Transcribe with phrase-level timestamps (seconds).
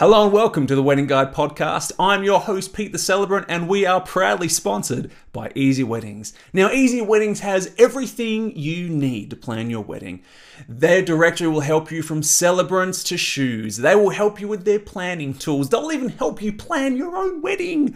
[0.00, 1.92] Hello and welcome to the Wedding Guide podcast.
[1.98, 6.32] I'm your host, Pete the Celebrant, and we are proudly sponsored by Easy Weddings.
[6.54, 10.22] Now, Easy Weddings has everything you need to plan your wedding.
[10.66, 13.76] Their directory will help you from celebrants to shoes.
[13.76, 15.68] They will help you with their planning tools.
[15.68, 17.94] They'll even help you plan your own wedding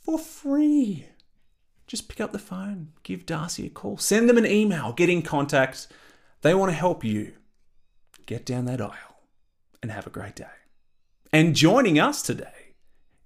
[0.00, 1.06] for free.
[1.86, 5.22] Just pick up the phone, give Darcy a call, send them an email, get in
[5.22, 5.86] contact.
[6.40, 7.34] They want to help you
[8.26, 9.20] get down that aisle
[9.80, 10.46] and have a great day.
[11.34, 12.74] And joining us today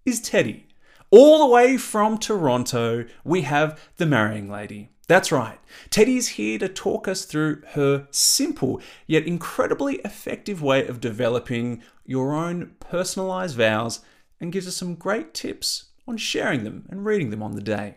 [0.04, 0.62] is Tade.
[1.10, 4.90] All the way from Toronto, we have the marrying lady.
[5.08, 5.58] That's right,
[5.90, 11.82] Tade is here to talk us through her simple yet incredibly effective way of developing
[12.04, 14.02] your own personalized vows
[14.38, 17.96] and gives us some great tips on sharing them and reading them on the day.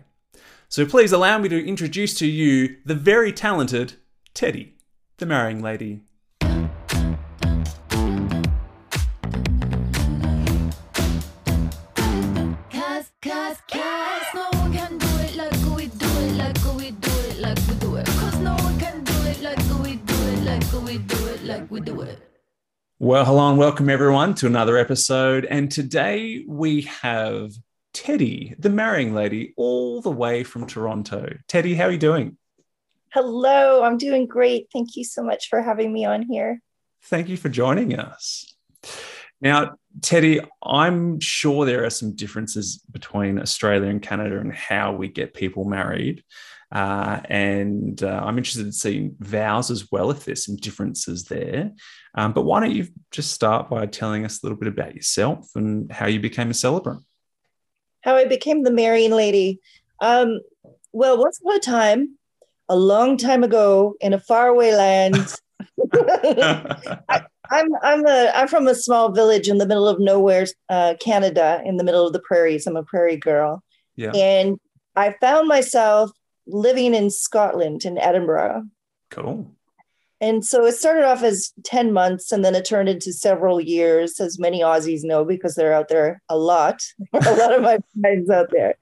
[0.70, 3.94] So please allow me to introduce to you the very talented
[4.34, 4.74] Tade,
[5.18, 6.02] the marrying lady.
[21.50, 22.20] Like we do it.
[23.00, 25.46] Well, hello and welcome everyone to another episode.
[25.46, 27.54] And today we have
[27.92, 31.34] Tade, the marrying lady, all the way from Toronto.
[31.48, 32.38] Tade, how are you doing?
[33.12, 34.68] Hello, I'm doing great.
[34.72, 36.62] Thank you so much for having me on here.
[37.06, 38.46] Thank you for joining us.
[39.42, 45.08] Now, Tade, I'm sure there are some differences between Australia and Canada and how we
[45.08, 46.24] get people married.
[46.72, 51.72] Uh, and uh, I'm interested in seeing vows as well, if there's some differences there.
[52.16, 55.50] Um, but why don't you just start by telling us a little bit about yourself
[55.56, 57.04] and how you became a celebrant?
[58.02, 59.60] How I became the marrying lady.
[60.00, 60.42] Um,
[60.94, 62.18] well, once upon a time,
[62.70, 65.16] a long time ago in a faraway land,
[67.52, 71.62] I'm I'm a I'm from a small village in the middle of nowhere, uh, Canada,
[71.66, 72.68] in the middle of the prairies.
[72.68, 73.64] I'm a prairie girl,
[73.96, 74.60] yeah, and
[74.96, 76.12] I found myself
[76.50, 78.64] living in Scotland in Edinburgh.
[79.10, 79.52] cool.
[80.22, 84.20] And so it started off as 10 months and then it turned into several years,
[84.20, 86.82] as many Aussies know, because they're out there a lot.
[87.14, 88.76] a lot of my friends out there.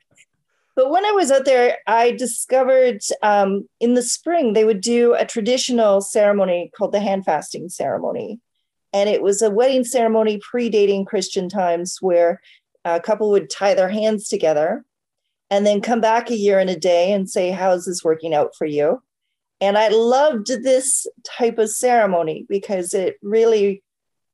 [0.75, 5.13] But when I was out there, I discovered um, in the spring they would do
[5.13, 8.39] a traditional ceremony called the hand fasting ceremony.
[8.93, 12.41] And it was a wedding ceremony predating Christian times where
[12.85, 14.85] a couple would tie their hands together
[15.49, 18.55] and then come back a year and a day and say, How's this working out
[18.57, 19.01] for you?
[19.59, 23.81] and i loved this type of ceremony because it really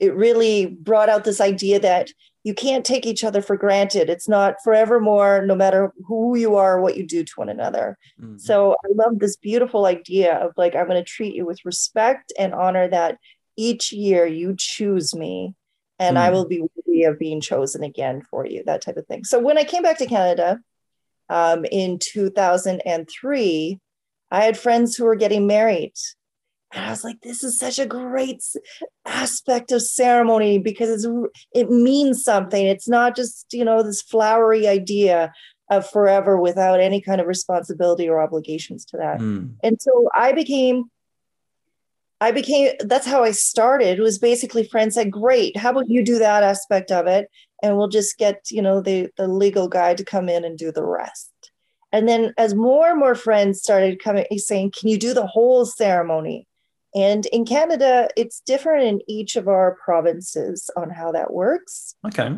[0.02, 2.09] it really brought out this idea that
[2.44, 6.78] you can't take each other for granted it's not forevermore no matter who you are
[6.78, 8.38] or what you do to one another Mhm.
[8.41, 12.34] so i love this beautiful idea of like i'm going to treat you with respect
[12.38, 13.18] and honor that
[13.56, 15.53] each year you choose me
[16.00, 16.34] and i Mm.
[16.34, 19.57] will be worthy of being chosen again for you that type of thing so when
[19.57, 20.59] i came back to canada
[21.29, 23.79] um, in 2003
[24.34, 25.94] I had friends who were getting married.
[26.73, 28.44] And I was like, this is such a great
[29.06, 31.07] aspect of ceremony because it's,
[31.53, 32.66] it means something.
[32.66, 35.31] It's not just, you know, this flowery idea
[35.69, 39.19] of forever without any kind of responsibility or obligations to that.
[39.19, 39.53] Mm.
[39.61, 40.85] And so I became,
[42.19, 46.03] I became, that's how I started It was basically friends said, great, how about you
[46.03, 47.29] do that aspect of it?
[47.63, 50.72] And we'll just get, you know, the, the legal guy to come in and do
[50.72, 51.31] the rest.
[51.91, 55.66] And then as more and more friends started coming, saying, can you do the whole
[55.66, 56.46] ceremony?
[56.94, 62.38] And in Canada, it's different in each of our provinces on how that works Okay.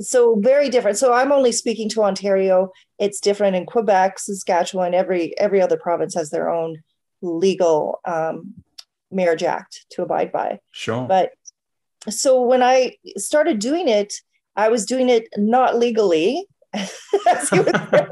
[0.00, 5.38] so very different so i'm only speaking to ontario it's different in quebec saskatchewan every
[5.38, 6.76] every other province has their own
[7.22, 8.54] legal um,
[9.12, 11.06] marriage act to abide by Sure.
[11.06, 11.30] but
[12.10, 14.12] so when i started doing it
[14.56, 18.06] i was doing it not legally as you would say,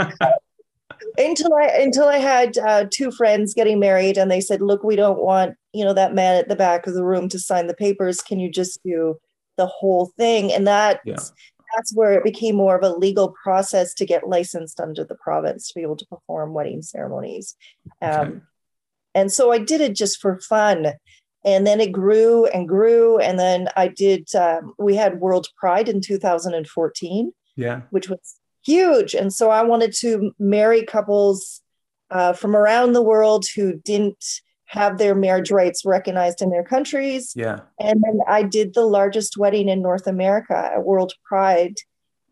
[1.19, 4.97] until i until i had uh, two friends getting married and they said look we
[4.97, 7.75] don't want you know that man at the back of the room to sign the
[7.75, 8.21] papers.
[8.21, 9.17] Can you just do
[9.56, 10.53] the whole thing?
[10.53, 11.22] And that Yeah.
[11.77, 15.69] that's where it became more of a legal process to get licensed under the province
[15.69, 17.54] to be able to perform wedding ceremonies.
[18.03, 18.41] Um, Okay.
[19.15, 20.92] and so i did it just for fun
[21.45, 25.89] and then it grew and grew and then i did um, we had world pride
[25.89, 27.83] in 2014 yeah.
[27.91, 29.15] which was huge.
[29.15, 31.60] And so I wanted to marry couples
[32.10, 34.25] uh, from around the world who didn't
[34.66, 37.33] have their marriage rights recognized in their countries.
[37.34, 37.60] Yeah.
[37.78, 41.77] And then I did the largest wedding in North America at World Pride.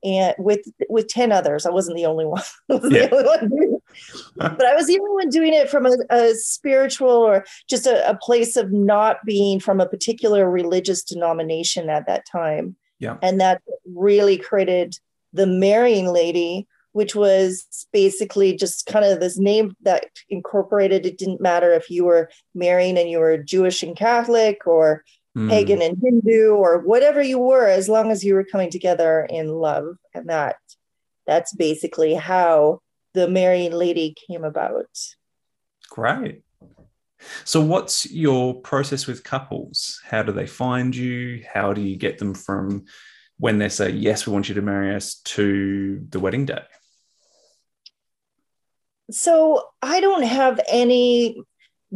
[0.05, 1.67] And with with 10 others.
[1.67, 2.43] I wasn't the only one.
[2.69, 3.09] Yeah.
[3.09, 3.78] the only one.
[4.37, 8.09] But I was the only one doing it from a, a spiritual or just a,
[8.09, 12.77] a place of not being from a particular religious denomination at that time.
[12.99, 13.17] Yeah.
[13.23, 14.97] And that really created
[15.33, 21.41] the marrying lady, which was basically just kind of this name that incorporated it didn't
[21.41, 25.05] matter if you were marrying and you were Jewish and Catholic or
[25.37, 25.51] Mm.
[25.51, 29.49] pagan and Hindu or whatever you were, as long as you were coming together in
[29.49, 29.97] love.
[30.13, 30.57] And that
[31.27, 32.81] that's basically how
[33.19, 34.87] the marrying lady came about.
[35.91, 36.43] Great.
[37.45, 40.01] So, what's your process with couples?
[40.05, 41.43] How do they find you?
[41.53, 42.85] How do you get them from
[43.39, 46.63] when they say, Yes, we want you to marry us to the wedding day?
[49.11, 51.43] So I don't have any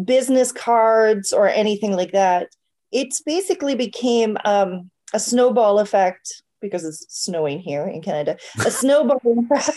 [0.02, 2.48] business cards or anything like that.
[2.90, 8.38] It's basically became um, a snowball effect because it's snowing here in Canada.
[8.64, 9.20] A snowball
[9.50, 9.76] effect.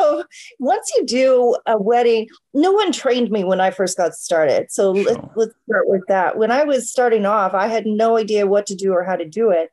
[0.00, 0.24] of
[0.58, 4.70] once you do a wedding, no one trained me when I first got started.
[4.70, 6.36] So let's, let's start with that.
[6.36, 9.24] When I was starting off, I had no idea what to do or how to
[9.24, 9.70] do it.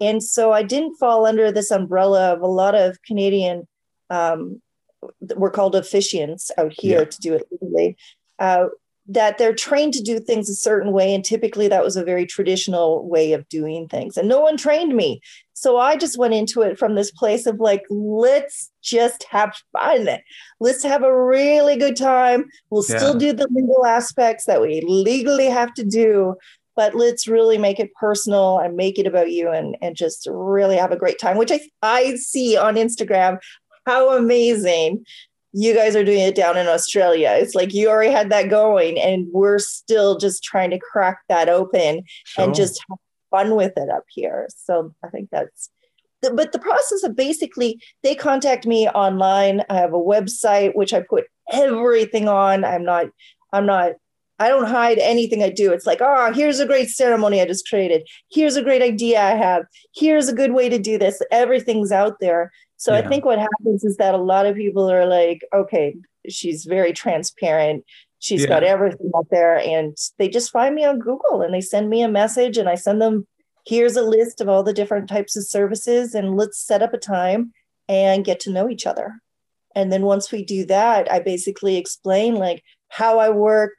[0.00, 3.68] And so I didn't fall under this umbrella of a lot of Canadian
[4.10, 4.60] um,
[5.36, 7.04] we're called officiants out here Yeah.
[7.04, 7.96] to do it legally,
[8.38, 8.66] uh,
[9.06, 11.14] that they're trained to do things a certain way.
[11.14, 14.16] And typically that was a very traditional way of doing things.
[14.16, 15.20] And no one trained me.
[15.58, 20.08] So I just went into it from this place of like, let's just have fun.
[20.60, 22.44] Let's have a really good time.
[22.70, 26.36] We'll still do the legal aspects that we legally have to do.
[26.76, 30.76] But let's really make it personal and make it about you and, and just really
[30.76, 33.38] have a great time, which I, I see on Instagram
[33.84, 35.04] how amazing
[35.52, 37.34] you guys are doing it down in Australia.
[37.36, 41.48] It's like you already had that going, and we're still just trying to crack that
[41.48, 42.44] open Sure.
[42.44, 42.98] and just have
[43.30, 44.46] fun with it up here.
[44.56, 45.70] So I think that's.
[46.22, 49.64] the- But the process of basically, they contact me online.
[49.70, 52.64] I have a website which I put everything on.
[52.64, 53.06] I'm not.
[53.52, 53.92] I'm not.
[54.40, 55.72] I don't hide anything I do.
[55.72, 58.06] It's like, oh, here's a great ceremony I just created.
[58.30, 59.64] Here's a great idea I have.
[59.96, 61.20] Here's a good way to do this.
[61.32, 62.52] Everything's out there.
[62.76, 63.00] So Yeah.
[63.00, 65.96] I think what happens is that a lot of people are like, okay,
[66.28, 67.84] she's very transparent.
[68.20, 69.58] She's got everything out there.
[69.58, 72.74] And they just find me on Google and they send me a message and I
[72.74, 73.26] send them,
[73.66, 76.98] here's a list of all the different types of services and let's set up a
[76.98, 77.52] time
[77.88, 79.20] and get to know each other.
[79.74, 83.72] And then once we do that, I basically explain like how I work,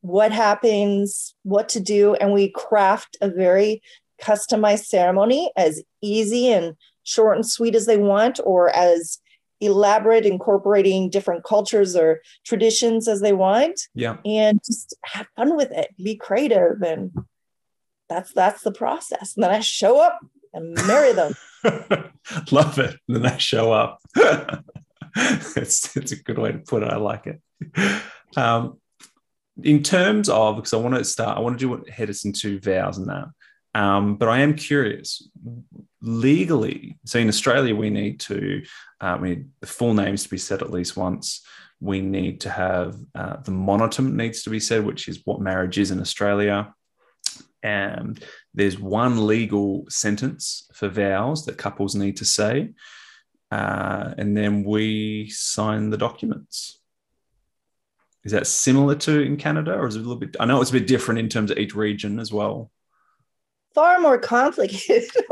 [0.00, 2.14] what happens, what to do.
[2.14, 3.80] And we craft a very
[4.20, 6.74] customized ceremony as easy and
[7.04, 9.18] short and sweet as they want, or as
[9.64, 14.16] elaborate, incorporating different cultures or traditions as they want, Yeah.
[14.24, 16.82] and just have fun with it, be creative.
[16.82, 17.12] And
[18.08, 19.34] that's that's the process.
[19.34, 20.18] And then I show up
[20.52, 21.34] and marry them.
[22.50, 22.96] Love it.
[23.08, 24.00] And then I show up.
[25.16, 26.90] it's, it's a good way to put it.
[26.90, 27.40] I like it.
[28.36, 28.78] Um,
[29.62, 32.24] in terms of, because I want to start, I want to do what head us
[32.24, 33.26] into vows and that.
[33.74, 35.28] Um, but I am curious
[36.00, 36.98] legally.
[37.04, 38.62] So in Australia, we need to,
[39.00, 41.44] uh, we need the full names to be said at least once.
[41.80, 45.78] We need to have uh, the monitum needs to be said, which is what marriage
[45.78, 46.72] is in Australia.
[47.62, 48.22] And
[48.52, 52.70] there's one legal sentence for vows that couples need to say.
[53.50, 56.80] Uh, and then we sign the documents.
[58.24, 60.36] Is that similar to in Canada, or is it a little bit?
[60.40, 62.70] I know it's a bit different in terms of each region as well.
[63.74, 65.10] Far more complicated.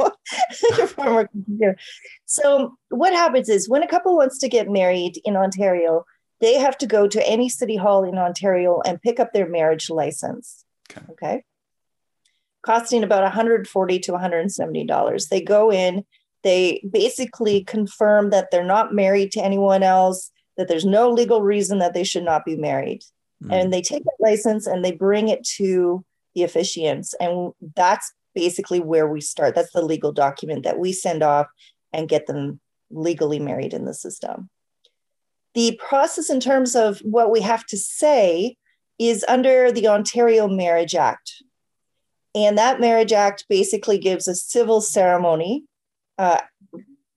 [0.89, 1.79] far more complicated.
[2.27, 6.05] So what happens is when a couple wants to get married in Ontario,
[6.41, 9.91] they have to go to any city hall in Ontario and pick up their marriage
[9.91, 10.65] license.
[10.91, 11.07] Okay.
[11.13, 11.45] Okay.
[12.63, 15.29] Costing about 140 to 170 dollars.
[15.29, 16.05] They go in,
[16.43, 21.79] they basically confirm that they're not married to anyone else, that there's no legal reason
[21.79, 23.03] that they should not be married
[23.43, 23.53] Mm.
[23.53, 28.81] and they take that license and they bring it to the officiants and that's basically
[28.81, 29.55] where we start.
[29.55, 31.47] That's the legal document that we send off
[31.93, 32.61] and get them
[32.91, 34.49] legally married in the system.
[35.55, 38.57] The process in terms of what we have to say
[38.99, 41.43] is under the ontario marriage act.
[42.35, 45.65] And that marriage act basically gives a civil ceremony
[46.19, 46.41] uh,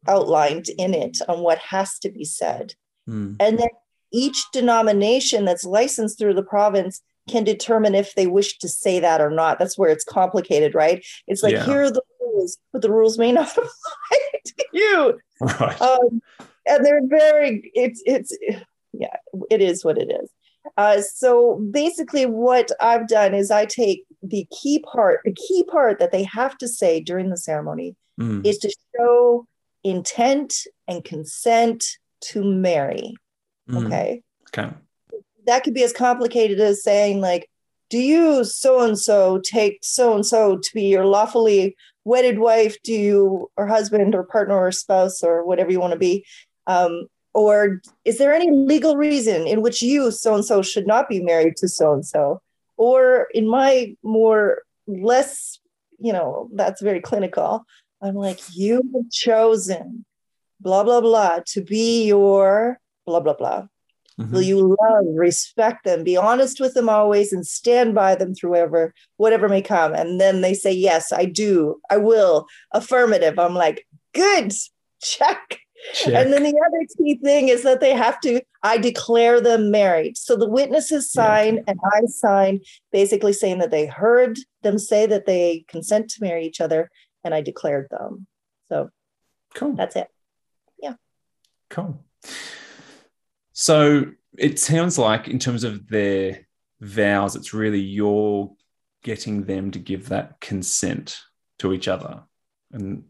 [0.07, 2.73] outlined in it on what has to be said.
[3.07, 3.35] Mm.
[3.39, 3.69] and then
[4.11, 9.21] each denomination that's licensed through the province can determine if they wish to say that
[9.21, 9.57] or not.
[9.59, 11.03] That's where it's complicated, right?
[11.27, 11.65] It's like, Yeah.
[11.65, 15.19] here are the rules, but the rules may not apply to you.
[15.41, 15.81] Right.
[15.81, 16.21] Um,
[16.67, 18.37] and they're very, it's, it's,
[18.93, 19.15] yeah,
[19.49, 20.29] it is what it is.
[20.77, 25.99] Uh, so basically, what I've done is I take the key part, the key part
[25.99, 28.45] that they have to say during the ceremony Mm.
[28.45, 29.45] is to show
[29.83, 30.53] intent
[30.87, 31.83] and consent
[32.21, 33.13] to marry.
[33.69, 33.85] Mm.
[33.85, 34.21] Okay.
[34.57, 34.69] Okay.
[35.45, 37.49] That could be as complicated as saying, like,
[37.89, 42.77] do you so and so take so and so to be your lawfully wedded wife?
[42.83, 46.25] Do you or husband or partner or spouse or whatever you want to be?
[46.67, 51.09] Um, or is there any legal reason in which you so and so should not
[51.09, 52.41] be married to so and so
[52.77, 55.59] or in my more less
[55.99, 57.65] you know that's very clinical
[58.01, 60.05] i'm like you have chosen
[60.61, 63.67] blah blah blah to be your blah blah blah
[64.19, 64.31] Mhm.
[64.31, 68.51] will you love respect them be honest with them always and stand by them through
[68.51, 73.53] whatever whatever may come and then they say yes i do i will affirmative i'm
[73.55, 74.53] like good
[75.01, 75.59] check
[75.93, 76.13] Check.
[76.15, 80.17] and then the other key thing is that they have to, I declare them married.
[80.17, 81.21] So the witnesses Yeah.
[81.23, 86.23] sign and I sign, basically saying that they heard them say that they consent to
[86.23, 86.89] marry each other
[87.23, 88.25] and I declared them.
[88.67, 88.89] So
[89.53, 89.73] cool.
[89.73, 90.07] that's it.
[90.81, 90.95] Yeah.
[91.69, 92.03] Cool.
[93.55, 96.45] So it sounds like, in terms of their
[96.81, 98.51] vows, it's really you're
[99.01, 101.21] getting them to give that consent
[101.59, 102.23] to each other.
[102.73, 103.05] And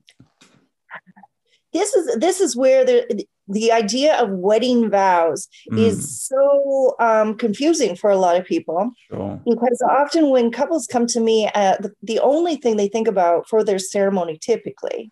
[1.73, 7.35] This is this is where the the idea of wedding vows mm, is so um,
[7.37, 8.91] confusing for a lot of people.
[9.09, 9.39] sure.
[9.45, 13.47] because often when couples come to me uh, the, the only thing they think about
[13.47, 15.11] for their ceremony typically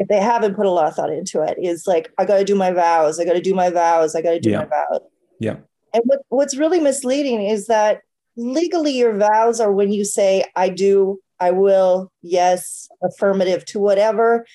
[0.00, 2.44] if they haven't put a lot of thought into it is like i got to
[2.44, 4.58] do my vows i got to do my vows i got to do Yeah.
[4.60, 5.00] my vows
[5.38, 5.56] Yeah.
[5.94, 8.00] and what, what's really misleading is that
[8.36, 14.46] legally your vows are when you say i do i will yes affirmative to whatever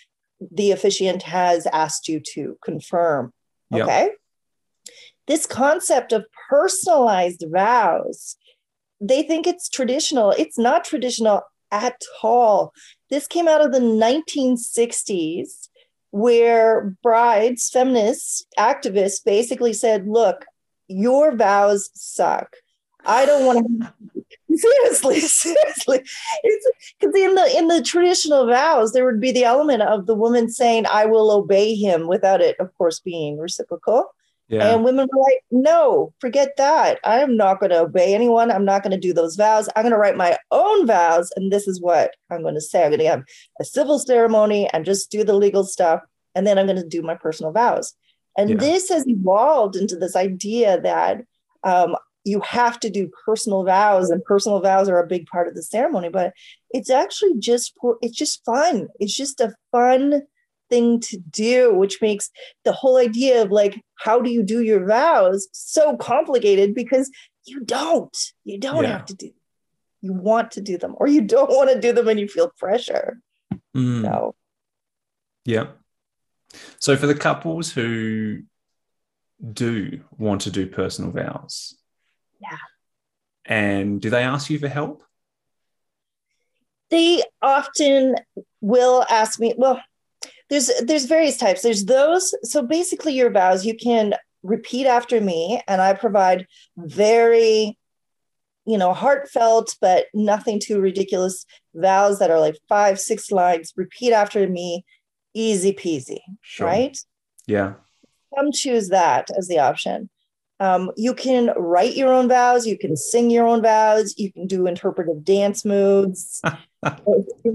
[0.51, 3.31] the officiant has asked you to confirm
[3.71, 3.83] Yeah.
[3.83, 4.09] okay
[5.27, 8.35] this concept of personalized vows
[9.01, 12.71] they think it's traditional it's not traditional at all
[13.09, 15.69] this came out of the 1960s
[16.11, 20.45] where brides feminists activists basically said look
[20.87, 22.55] your vows suck.
[23.05, 23.93] I don't want to
[24.57, 26.03] seriously seriously.
[26.99, 30.49] Because in the in the traditional vows there would be the element of the woman
[30.49, 34.05] saying i will obey him without it of course being reciprocal
[34.47, 34.73] Yeah.
[34.75, 36.99] and women were like, no, forget that.
[37.03, 38.51] I am not going to obey anyone.
[38.51, 39.67] I'm not going to do those vows.
[39.75, 41.31] I'm going to write my own vows.
[41.35, 42.83] And this is what I'm going to say.
[42.83, 43.23] I'm going to have
[43.59, 46.01] a civil ceremony and just do the legal stuff.
[46.35, 47.93] And then I'm going to do my personal vows.
[48.37, 48.55] And Yeah.
[48.57, 51.21] this has evolved into this idea that
[51.63, 55.55] um, you have to do personal vows, and personal vows are a big part of
[55.55, 56.09] the ceremony.
[56.09, 56.33] But
[56.71, 58.87] it's actually just it's just fun.
[58.99, 60.23] It's just a fun
[60.69, 62.29] thing to do, which makes
[62.63, 67.09] the whole idea of like how do you do your vows so complicated because
[67.45, 68.91] you don't you don't Yeah.
[68.93, 69.31] have to do
[70.01, 72.51] you want to do them or you don't want to do them and you feel
[72.57, 73.19] pressure
[73.75, 74.35] Mm, so
[75.45, 75.67] yeah.
[76.79, 78.41] So for the couples who
[79.51, 81.75] do want to do personal vows,
[82.39, 82.57] Yeah.
[83.45, 85.03] And do they ask you for help?
[86.89, 88.15] they often
[88.61, 89.81] will ask me well
[90.49, 95.61] there's there's various types there's those so basically your vows you can repeat after me
[95.67, 96.45] and i provide
[96.77, 97.77] very
[98.65, 104.11] you know heartfelt but nothing too ridiculous vows that are like five six lines repeat
[104.13, 104.85] after me
[105.33, 106.67] easy peasy Sure.
[106.67, 106.97] right
[107.47, 107.73] Yeah.
[108.35, 110.09] some choose that as the option.
[110.59, 114.47] Um, you can write your own vows, you can sing your own vows, you can
[114.47, 116.41] do interpretive dance moves.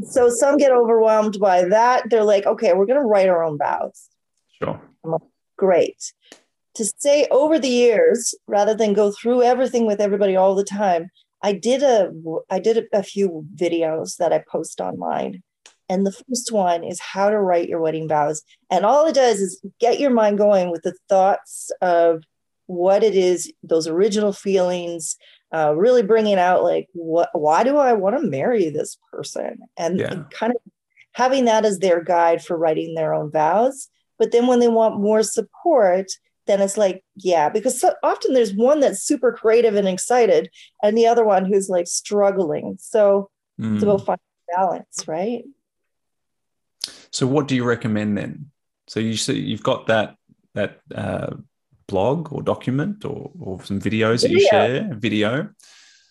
[0.08, 2.10] So some get overwhelmed by that.
[2.10, 4.08] They're like, okay, we're going to write our own vows.
[4.60, 4.80] Sure.
[5.56, 6.12] Great.
[6.74, 11.10] To say over the years, rather than go through everything with everybody all the time,
[11.42, 12.10] I did a
[12.50, 15.42] I did a, a few videos that I post online.
[15.88, 18.42] And the first one is how to write your wedding vows.
[18.70, 22.22] And all it does is get your mind going with the thoughts of
[22.70, 25.16] what it is, those original feelings,
[25.52, 29.58] uh, really bringing out like, what, why do I want to marry this person?
[29.76, 30.12] And, Yeah.
[30.12, 30.60] and kind of
[31.12, 33.88] having that as their guide for writing their own vows.
[34.20, 36.06] But then when they want more support,
[36.46, 40.48] then it's like, yeah, because so often there's one that's super creative and excited,
[40.82, 42.76] and the other one who's like struggling.
[42.80, 43.74] So Mm.
[43.74, 45.44] it's about finding balance, right?
[47.10, 48.50] So what do you recommend then?
[48.86, 50.16] So you see you've got that
[50.54, 51.36] that uh,
[51.92, 55.30] blog or document or, or some videos that you share, video.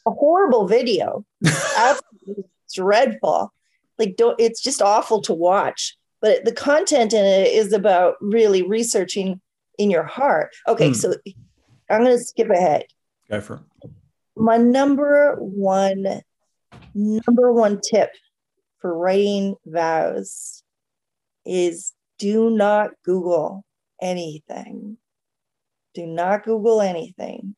[0.08, 1.26] A horrible video,
[1.78, 3.54] absolutely dreadful.
[3.98, 4.40] Like, don't.
[4.40, 5.98] It's just awful to watch.
[6.22, 9.40] But the content in it is about really researching
[9.78, 10.50] in your heart.
[10.68, 10.94] Okay, Hmm.
[11.02, 11.14] so
[11.90, 12.84] I'm going to skip ahead.
[13.30, 13.90] Go for it.
[14.36, 16.22] my number one
[16.96, 18.10] number one tip
[18.80, 20.64] for writing vows
[21.46, 23.64] is do not google
[24.02, 24.98] anything
[26.00, 27.56] do not google anything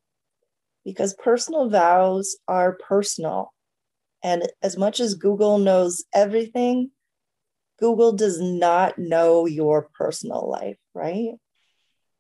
[0.86, 3.54] because personal vows are personal
[4.24, 6.92] and as much as google knows everything
[7.82, 11.32] Google does not know your personal life, right?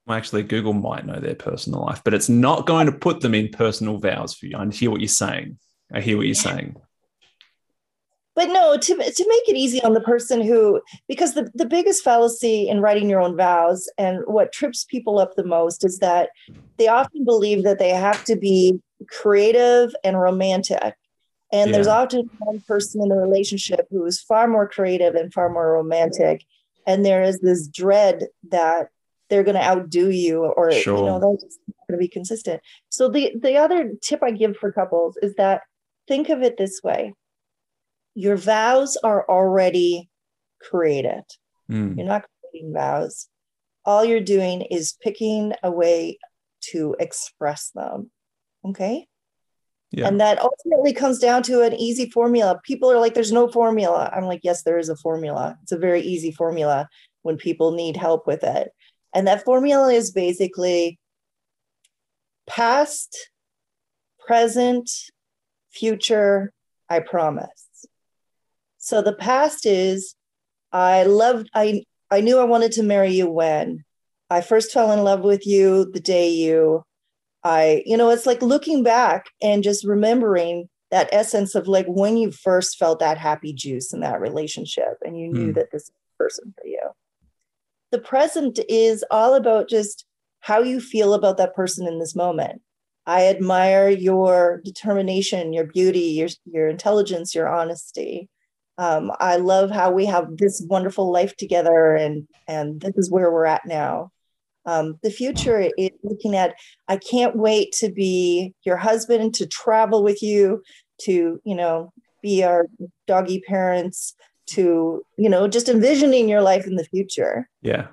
[0.08, 3.36] Well, actually, Google might know their personal life, but it's not going to put them
[3.36, 4.58] in personal vows for you.
[4.58, 5.60] I hear what you're saying.
[5.94, 6.75] I hear what you're saying.
[8.36, 12.04] But no, to, to make it easy on the person who, because the, the biggest
[12.04, 16.30] fallacy in writing your own vows and what trips people up the most is that
[16.78, 20.96] they often believe that they have to be creative and romantic.
[21.52, 25.50] And there's often one person in the relationship who is far more creative and far
[25.50, 26.46] more romantic.
[26.88, 28.88] And there is this dread that
[29.30, 30.98] they're going to outdo you or, Sure.
[30.98, 32.62] you know, they're just not going to be consistent.
[32.90, 35.64] So the, the other tip I give for couples is that
[36.08, 37.14] think of it this way
[38.15, 40.10] your vows are already
[40.62, 41.24] created.
[41.70, 43.27] Mm, You're not creating vows.
[43.86, 46.20] All you're doing is picking a way
[46.72, 48.12] to express them.
[48.65, 49.08] Okay.
[49.91, 50.08] Yeah.
[50.08, 52.62] And that ultimately comes down to an easy formula.
[52.63, 54.10] People are like, there's no formula.
[54.13, 55.58] I'm like, yes, there is a formula.
[55.63, 56.88] It's a very easy formula
[57.24, 58.72] when people need help with it.
[59.13, 60.98] And that formula is basically
[62.48, 63.32] past,
[64.25, 64.89] present,
[65.72, 66.53] future,
[66.89, 67.68] I promise.
[68.82, 70.16] So the past is
[70.72, 73.86] I loved I I knew I wanted to marry you when
[74.30, 76.84] I first fell in love with you the day you
[77.44, 82.18] I you know it's like looking back and just remembering that essence of like when
[82.18, 85.54] you first felt that happy juice in that relationship and you knew Hmm.
[85.54, 86.90] that this is the person for you.
[87.92, 90.06] The present is all about just
[90.40, 92.64] how you feel about that person in this moment.
[93.06, 98.28] I admire your determination, your beauty, your your intelligence, your honesty.
[98.82, 103.32] Um, I love how we have this wonderful life together, and and this is where
[103.32, 104.12] we're at now.
[104.66, 106.56] Um, the future is looking at.
[106.88, 110.64] I can't wait to be your husband, to travel with you,
[111.02, 112.68] to you know be our
[113.08, 114.16] doggy parents,
[114.52, 117.88] to you know just envisioning your life in the future yeah.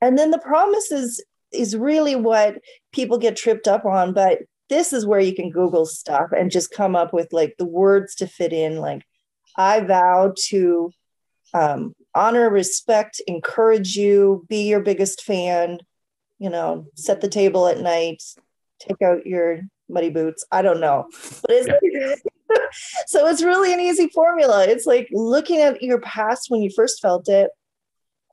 [0.00, 2.56] and then the promise is is really what
[2.92, 6.70] people get tripped up on but this is where you can google stuff and just
[6.70, 9.02] come up with like the words to fit in like
[9.56, 10.90] i vow to
[11.54, 15.78] um, honor respect encourage you be your biggest fan
[16.38, 18.22] you know set the table at night
[18.80, 21.06] take out your muddy boots i don't know
[21.42, 22.22] but it's
[23.06, 27.00] so it's really an easy formula it's like looking at your past when you first
[27.00, 27.50] felt it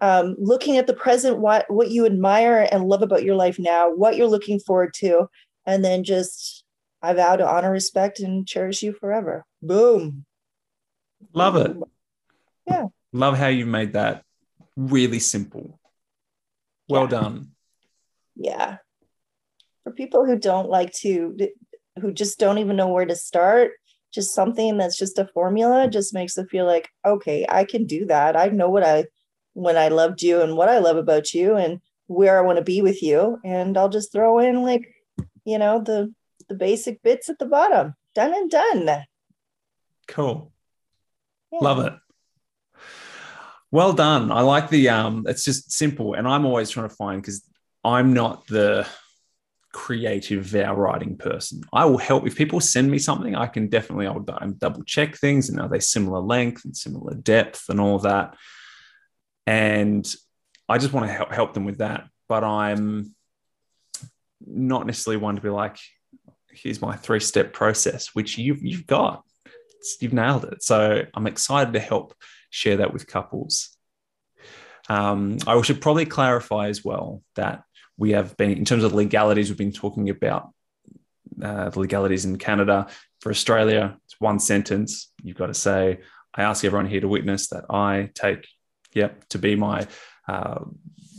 [0.04, 3.90] um, looking at the present, what what you admire and love about your life now,
[3.90, 5.30] what you're looking forward to,
[5.66, 6.66] and then just
[7.02, 9.46] I vow to honor, respect, and cherish you forever.
[9.62, 10.26] Boom.
[11.34, 11.78] Love it.
[12.68, 12.88] Yeah.
[13.12, 14.24] Love how you made that
[14.76, 15.80] really simple.
[16.90, 17.10] Well Yeah.
[17.10, 17.52] done.
[18.36, 18.78] Yeah.
[19.84, 21.38] For people who don't like to,
[22.00, 23.72] who just don't even know where to start,
[24.14, 28.06] just something that's just a formula just makes it feel like, okay, I can do
[28.06, 28.36] that.
[28.38, 29.06] I know what I,
[29.54, 32.64] when I loved you and what I love about you and where I want to
[32.64, 33.40] be with you.
[33.44, 34.88] And I'll just throw in like,
[35.46, 36.14] you know, the,
[36.48, 37.96] the basic bits at the bottom.
[38.16, 39.06] Done and done.
[40.08, 40.53] Cool.
[41.62, 41.94] Love it.
[43.72, 44.32] Well done.
[44.32, 47.44] I like the um it's just simple and I'm always trying to find because
[47.84, 48.88] I'm not the
[49.74, 51.64] creative vow writing person.
[51.74, 55.50] I will help if people send me something, I can definitely I'll double check things
[55.50, 58.36] and are they similar length and similar depth and all that.
[59.48, 60.08] And
[60.70, 62.08] I just want to help help them with that.
[62.30, 63.16] But I'm
[64.46, 65.78] not necessarily one to be like,
[66.52, 69.24] here's my three-step process, which you've you've got.
[70.00, 70.64] You've nailed it.
[70.64, 72.14] So I'm excited to help
[72.50, 73.70] share that with couples.
[74.90, 77.64] Um, I should probably clarify as well that
[77.98, 80.50] we have been, in terms of legalities, we've been talking about
[81.42, 82.88] uh, the legalities in Canada.
[83.22, 85.12] For Australia, it's one sentence.
[85.24, 86.00] You've got to say,
[86.34, 88.48] I ask everyone here to witness that I take,
[88.94, 89.88] yep, to be my
[90.28, 90.60] uh,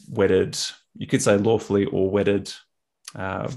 [0.08, 0.58] wedded,
[0.96, 2.52] you could say lawfully or wedded
[3.14, 3.50] uh,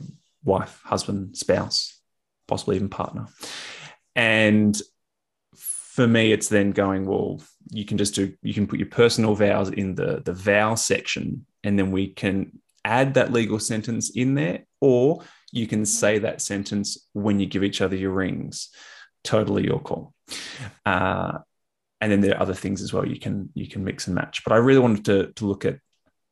[0.43, 1.99] wife, husband, spouse,
[2.47, 3.27] possibly even partner.
[4.15, 4.79] And
[5.97, 9.33] for me, it's then going, well, you can just do, you can put your personal
[9.33, 14.36] vows in the, the vow section, and then we can add that legal sentence in
[14.36, 18.69] there, or you can say that sentence when you give each other your rings.
[19.23, 20.13] Totally your call.
[20.86, 21.39] Uh,
[21.99, 24.43] and then there are other things as well you can you can mix and match.
[24.43, 25.79] But I really wanted to, to look at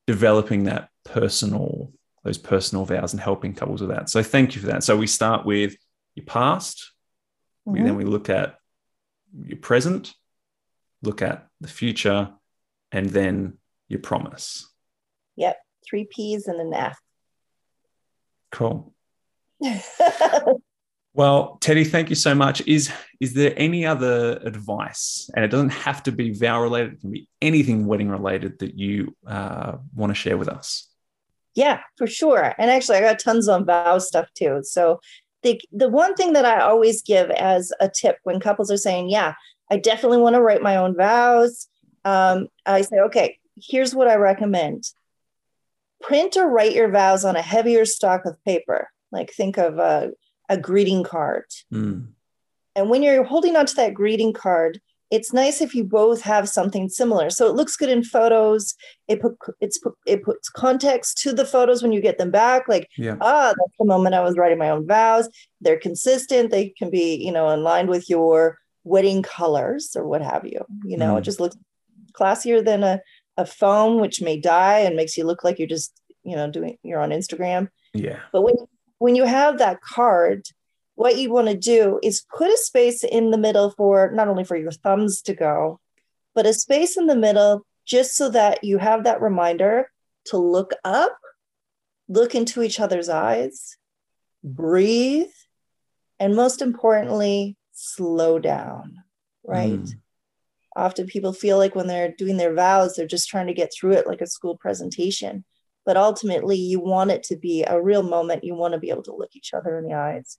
[0.05, 1.91] developing that personal,
[2.23, 4.11] those personal vows and helping couples with that.
[4.11, 4.83] So thank you for that.
[4.83, 5.75] So we start with
[6.13, 6.93] your past,
[7.65, 7.85] we, Mhm.
[7.85, 8.59] then we look at
[9.43, 10.13] your present,
[11.01, 12.31] look at the future,
[12.91, 14.67] and then your promise.
[15.35, 15.57] Yep.
[15.87, 16.97] Three P's and an F.
[18.51, 18.93] Cool.
[21.15, 22.61] Well, Tade, thank you so much.
[22.67, 26.99] Is is there any other advice, and it doesn't have to be vow related; it
[26.99, 30.89] can be anything wedding related that you uh, want to share with us?
[31.53, 32.53] Yeah, for sure.
[32.57, 34.59] And actually, I got tons on vow stuff too.
[34.63, 34.99] So
[35.45, 39.09] the the one thing that I always give as a tip when couples are saying,
[39.09, 39.35] "Yeah,
[39.71, 41.67] I definitely want to write my own vows,"
[42.03, 44.89] um, I say, "Okay, here's what I recommend:
[46.01, 48.89] print or write your vows on a heavier stock of paper.
[49.11, 50.11] Like think of a
[50.49, 51.45] a greeting card.
[51.71, 52.07] Mm.
[52.75, 54.81] And when you're holding onto that greeting card,
[55.15, 57.29] it's nice if you both have something similar.
[57.29, 58.63] So it looks good in photos.
[59.07, 59.33] It put
[59.65, 62.61] it's it puts context to the photos when you get them back.
[62.67, 63.17] Like, Yeah.
[63.21, 65.29] ah, that's the moment I was writing my own vows.
[65.61, 66.51] They're consistent.
[66.51, 70.61] They can be, you know, in line with your wedding colors or what have you.
[70.91, 71.19] You know, Mm.
[71.19, 71.57] it just looks
[72.13, 72.99] classier than a,
[73.37, 75.91] a phone, which may die and makes you look like you're just,
[76.23, 77.69] you know, doing you're on Instagram.
[77.93, 78.19] Yeah.
[78.33, 78.55] But when
[78.99, 80.43] when you have that card,
[80.95, 84.43] what you want to do is put a space in the middle for not only
[84.43, 85.79] for your thumbs to go,
[86.33, 89.91] but a space in the middle just so that you have that reminder
[90.27, 91.17] to look up,
[92.07, 93.77] look into each other's eyes,
[94.43, 95.27] breathe,
[96.19, 99.03] and most importantly, slow down,
[99.43, 99.81] right?
[99.81, 99.93] Mm.
[100.77, 103.93] Often people feel like when they're doing their vows, they're just trying to get through
[103.93, 105.45] it like a school presentation.
[105.85, 108.43] But ultimately, you want it to be a real moment.
[108.43, 110.37] You want to be able to look each other in the eyes.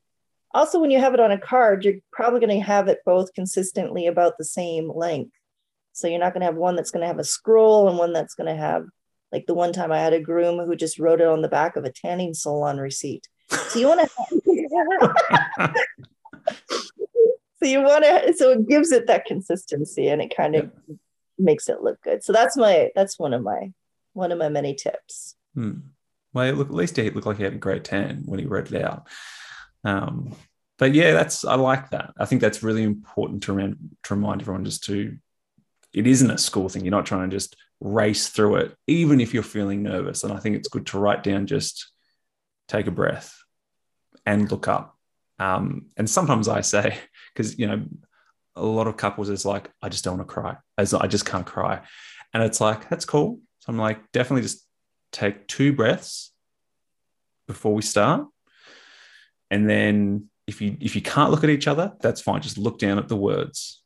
[0.57, 3.35] Also, when you have it on a card, you're probably going to have it both
[3.35, 5.35] consistently about the same length.
[5.93, 8.15] So you're not going to have one that's going to have a scroll and one
[8.15, 8.87] that's going to have,
[9.31, 11.77] like the one time I had a groom who just wrote it on the back
[11.77, 13.29] of a tanning salon receipt.
[13.51, 14.09] So you want to.
[17.59, 18.33] so you want to.
[18.35, 20.71] So it gives it that consistency, and it kind of
[21.39, 22.25] makes it look good.
[22.25, 22.93] So that's my.
[22.95, 23.75] That's one of my.
[24.15, 25.37] One of my many tips.
[25.53, 25.81] Hmm.
[26.33, 28.73] Well, look, at least he looked like he had a great tan when he wrote
[28.73, 29.07] it out.
[29.85, 30.35] Um,
[30.79, 32.13] but yeah, that's I like that.
[32.19, 35.17] I think that's really important to remind to remind everyone just to.
[35.93, 36.85] It isn't a school thing.
[36.85, 40.25] You're not trying to just race through it, even if you're feeling nervous.
[40.25, 41.91] And I think it's good to write down, just
[42.69, 43.35] take a breath,
[44.27, 44.97] and look up.
[45.39, 46.99] Um, and sometimes I say,
[47.35, 47.87] because you know,
[48.57, 50.57] a lot of couples is like, I just don't want to cry.
[50.77, 51.81] As I just can't cry,
[52.35, 53.41] and it's like that's cool.
[53.61, 54.67] So I'm like, definitely just
[55.13, 56.33] take two breaths
[57.47, 58.27] before we start
[59.51, 62.41] and then if you if you can't look at each other that's fine.
[62.43, 63.83] Just look down at the words.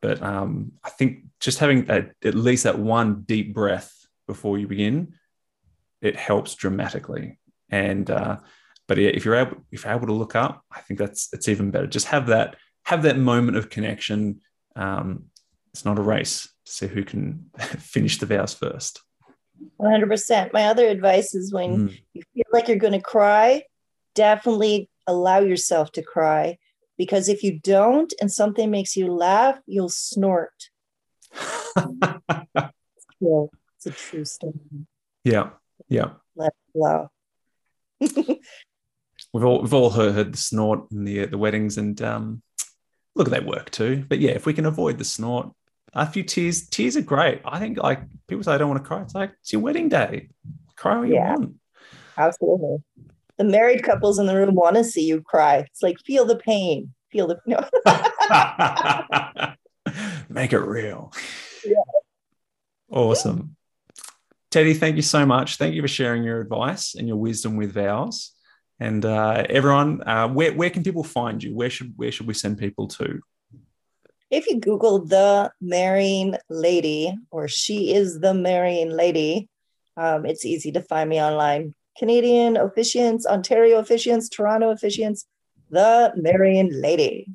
[0.00, 3.92] But um, i think just having a, at least that one deep breath
[4.26, 5.14] before you begin
[6.00, 7.38] it helps dramatically.
[7.70, 8.38] And uh,
[8.88, 11.48] but yeah, if you're able if you're able to look up i think that's it's
[11.48, 11.86] even better.
[11.86, 14.40] Just have that have that moment of connection.
[14.74, 15.26] Um,
[15.72, 16.48] it's not a race.
[16.66, 19.00] To see who can finish the vows first.
[19.80, 20.52] 100%.
[20.52, 21.98] My other advice is when Mm.
[22.14, 23.62] you feel like you're going to cry,
[24.14, 26.58] definitely allow yourself to cry.
[26.98, 30.52] Because if you don't and something makes you laugh, you'll snort.
[31.34, 32.14] Yeah,
[33.20, 34.52] it's a true story.
[35.24, 35.50] yeah
[35.88, 37.08] yeah Let it flow.
[39.32, 42.42] We've all we've all heard, heard the snort in the the weddings, and um,
[43.14, 44.04] look, they work too.
[44.06, 45.50] But yeah, if we can avoid the snort,
[45.94, 46.68] a few tears.
[46.68, 47.40] Tears are great.
[47.44, 49.00] I think like people say I don't want to cry.
[49.00, 50.28] It's like it's your wedding day.
[50.76, 51.34] Cry all you Yeah.
[51.36, 51.54] want.
[52.18, 52.82] Absolutely.
[53.42, 55.56] The married couples in the room want to see you cry.
[55.56, 56.94] It's like, feel the pain.
[57.10, 57.58] Feel the no.
[60.28, 61.12] Make it real.
[61.64, 61.74] Yeah.
[62.88, 63.56] Awesome.
[64.52, 65.56] Tade, thank you so much.
[65.56, 68.30] Thank you for sharing your advice and your wisdom with vows.
[68.78, 71.52] And uh, everyone, uh, where, where can people find you?
[71.52, 73.20] Where should where should we send people to?
[74.30, 79.50] if you Google the marrying lady or she is the marrying lady,
[79.96, 81.74] um, it's easy to find me online.
[81.98, 85.24] Canadian officiants, Ontario officiants, Toronto officiants,
[85.70, 87.28] the marrying lady.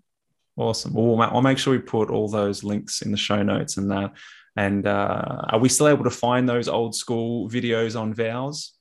[0.56, 0.93] Awesome.
[0.93, 3.91] Well, we'll I'll make sure we put all those links in the show notes and
[3.91, 4.13] that.
[4.56, 8.74] And uh, are we still able to find those old school videos on vows?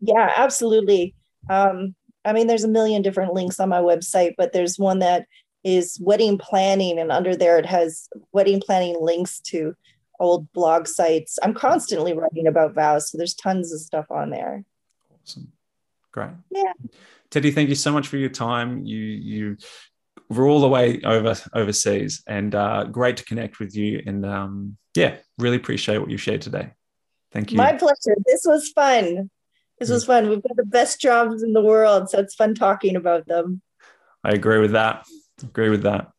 [0.00, 1.14] Yeah, absolutely.
[1.48, 5.26] Um, I mean, there's a million different links on my website, but there's one that
[5.62, 9.74] is wedding planning, and under there it has wedding planning links to
[10.20, 11.38] old blog sites.
[11.42, 14.64] I'm constantly writing about vows, so there's tons of stuff on there.
[15.24, 15.52] Awesome.
[16.12, 16.30] Great.
[16.50, 16.72] Yeah.
[17.30, 18.84] Tade, thank you so much for your time.
[18.84, 19.56] You you
[20.28, 24.02] were all the way over overseas and uh, great to connect with you.
[24.06, 26.70] And um, yeah, really appreciate what you shared today.
[27.32, 27.58] Thank you.
[27.58, 28.16] My pleasure.
[28.26, 29.30] This was fun.
[29.80, 30.28] This was fun.
[30.28, 33.60] We've got the best jobs in the world, so it's fun talking about them.
[34.22, 35.04] I agree with that.
[35.42, 36.12] Agree with that.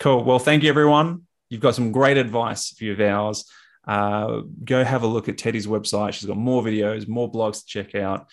[0.00, 0.24] Cool.
[0.24, 1.22] Well, thank you, everyone.
[1.48, 3.44] You've got some great advice for your vows.
[3.86, 6.12] Uh, go have a look at Tade's website.
[6.14, 8.26] She's got more videos, more blogs to check out.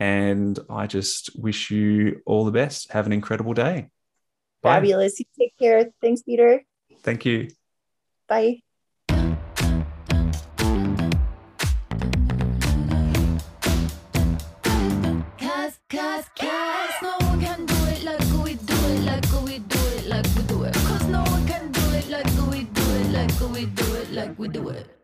[0.00, 2.92] And I just wish you all the best.
[2.92, 3.88] Have an incredible day.
[4.62, 4.76] Bye.
[4.76, 5.18] Fabulous.
[5.18, 5.90] You take care.
[6.00, 6.62] Thanks, Peter.
[7.02, 7.48] Thank you.
[8.28, 8.62] Bye.
[15.38, 19.78] Cause, cause, cause no one can do it like we do it, like we do
[19.78, 20.74] it, like we do it.
[20.74, 24.38] Cause no one can do it like we do it, like we do it, like
[24.38, 24.97] we do it.